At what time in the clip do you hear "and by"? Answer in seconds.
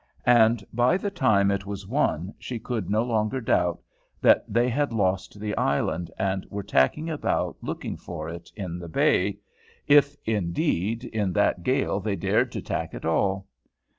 0.25-0.97